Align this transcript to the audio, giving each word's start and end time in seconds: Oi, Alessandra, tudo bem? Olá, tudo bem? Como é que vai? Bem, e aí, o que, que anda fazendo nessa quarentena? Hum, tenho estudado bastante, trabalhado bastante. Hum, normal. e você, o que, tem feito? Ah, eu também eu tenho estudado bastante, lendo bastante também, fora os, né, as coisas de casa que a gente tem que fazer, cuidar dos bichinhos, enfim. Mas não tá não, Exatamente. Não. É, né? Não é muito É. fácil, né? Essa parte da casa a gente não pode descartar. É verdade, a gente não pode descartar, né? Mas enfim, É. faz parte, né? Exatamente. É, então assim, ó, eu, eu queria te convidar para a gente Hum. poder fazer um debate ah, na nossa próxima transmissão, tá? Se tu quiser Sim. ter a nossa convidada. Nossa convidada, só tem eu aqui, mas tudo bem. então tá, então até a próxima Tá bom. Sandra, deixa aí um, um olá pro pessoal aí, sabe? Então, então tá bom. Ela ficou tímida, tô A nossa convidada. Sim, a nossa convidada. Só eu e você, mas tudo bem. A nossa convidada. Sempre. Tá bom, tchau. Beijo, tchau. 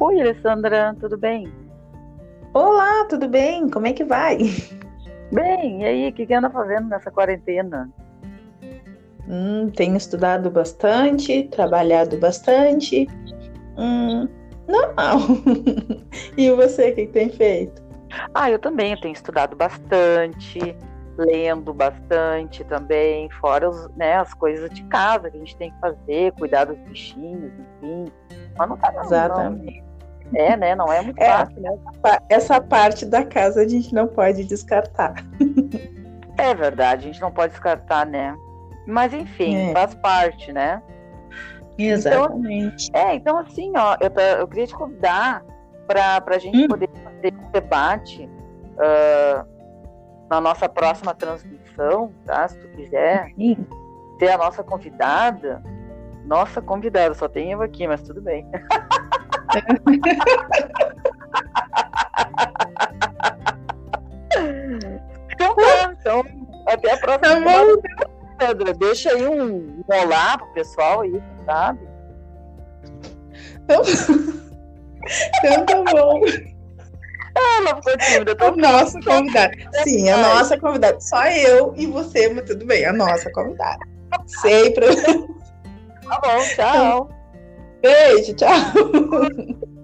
Oi, 0.00 0.20
Alessandra, 0.20 0.94
tudo 1.00 1.16
bem? 1.16 1.48
Olá, 2.52 3.04
tudo 3.08 3.28
bem? 3.28 3.70
Como 3.70 3.86
é 3.86 3.92
que 3.92 4.04
vai? 4.04 4.38
Bem, 5.32 5.82
e 5.82 5.84
aí, 5.84 6.08
o 6.08 6.12
que, 6.12 6.26
que 6.26 6.34
anda 6.34 6.50
fazendo 6.50 6.88
nessa 6.88 7.12
quarentena? 7.12 7.88
Hum, 9.28 9.70
tenho 9.70 9.96
estudado 9.96 10.50
bastante, 10.50 11.44
trabalhado 11.44 12.18
bastante. 12.18 13.06
Hum, 13.78 14.28
normal. 14.68 15.18
e 16.36 16.50
você, 16.50 16.90
o 16.90 16.94
que, 16.96 17.06
tem 17.06 17.30
feito? 17.30 17.80
Ah, 18.34 18.50
eu 18.50 18.58
também 18.58 18.92
eu 18.92 19.00
tenho 19.00 19.14
estudado 19.14 19.54
bastante, 19.56 20.76
lendo 21.16 21.72
bastante 21.72 22.64
também, 22.64 23.30
fora 23.40 23.68
os, 23.68 23.88
né, 23.96 24.16
as 24.16 24.34
coisas 24.34 24.68
de 24.70 24.82
casa 24.84 25.30
que 25.30 25.36
a 25.36 25.40
gente 25.40 25.56
tem 25.56 25.70
que 25.70 25.78
fazer, 25.80 26.32
cuidar 26.32 26.64
dos 26.64 26.78
bichinhos, 26.78 27.52
enfim. 27.80 28.12
Mas 28.58 28.68
não 28.68 28.76
tá 28.76 28.92
não, 28.92 29.02
Exatamente. 29.04 29.84
Não. 30.32 30.40
É, 30.40 30.56
né? 30.56 30.74
Não 30.74 30.92
é 30.92 31.00
muito 31.02 31.20
É. 31.22 31.26
fácil, 31.30 31.60
né? 31.60 31.70
Essa 32.28 32.60
parte 32.60 33.04
da 33.06 33.24
casa 33.24 33.60
a 33.60 33.68
gente 33.68 33.94
não 33.94 34.06
pode 34.08 34.44
descartar. 34.44 35.14
É 36.36 36.52
verdade, 36.52 37.04
a 37.04 37.12
gente 37.12 37.20
não 37.20 37.30
pode 37.30 37.52
descartar, 37.52 38.04
né? 38.04 38.34
Mas 38.88 39.14
enfim, 39.14 39.54
É. 39.70 39.72
faz 39.72 39.94
parte, 39.94 40.52
né? 40.52 40.82
Exatamente. 41.78 42.90
É, 42.92 43.14
então 43.14 43.38
assim, 43.38 43.72
ó, 43.76 43.96
eu, 44.00 44.10
eu 44.40 44.48
queria 44.48 44.66
te 44.66 44.74
convidar 44.74 45.44
para 45.86 46.22
a 46.26 46.38
gente 46.38 46.64
Hum. 46.64 46.68
poder 46.68 46.88
fazer 47.04 47.32
um 47.34 47.50
debate 47.52 48.28
ah, 48.80 49.44
na 50.34 50.40
nossa 50.40 50.68
próxima 50.68 51.14
transmissão, 51.14 52.12
tá? 52.26 52.48
Se 52.48 52.58
tu 52.58 52.66
quiser 52.70 53.32
Sim. 53.36 53.64
ter 54.18 54.30
a 54.30 54.38
nossa 54.38 54.64
convidada. 54.64 55.62
Nossa 56.24 56.60
convidada, 56.60 57.14
só 57.14 57.28
tem 57.28 57.52
eu 57.52 57.62
aqui, 57.62 57.86
mas 57.86 58.02
tudo 58.02 58.20
bem. 58.20 58.44
então 65.30 65.54
tá, 65.54 65.94
então 66.00 66.24
até 66.66 66.94
a 66.94 66.96
próxima 66.96 67.20
Tá 67.20 67.40
bom. 67.40 67.80
Sandra, 68.40 68.74
deixa 68.74 69.10
aí 69.10 69.28
um, 69.28 69.54
um 69.54 69.84
olá 69.86 70.36
pro 70.36 70.48
pessoal 70.48 71.02
aí, 71.02 71.22
sabe? 71.44 71.78
Então, 73.62 73.82
então 75.44 75.84
tá 75.84 75.84
bom. 75.92 76.20
Ela 77.56 77.76
ficou 77.76 77.98
tímida, 77.98 78.36
tô 78.36 78.44
A 78.44 78.56
nossa 78.56 79.00
convidada. 79.00 79.52
Sim, 79.84 80.08
a 80.10 80.16
nossa 80.16 80.58
convidada. 80.58 81.00
Só 81.00 81.26
eu 81.26 81.74
e 81.76 81.86
você, 81.86 82.28
mas 82.28 82.44
tudo 82.44 82.66
bem. 82.66 82.84
A 82.84 82.92
nossa 82.92 83.30
convidada. 83.32 83.84
Sempre. 84.26 84.86
Tá 84.96 86.20
bom, 86.20 86.38
tchau. 86.54 87.08
Beijo, 87.82 88.34
tchau. 88.34 88.50